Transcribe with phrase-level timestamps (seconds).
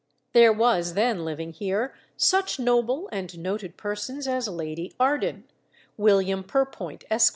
[0.33, 5.43] There were then living here such noble and noted persons as Lady Arden,
[5.95, 7.29] William Perpoint, Esq.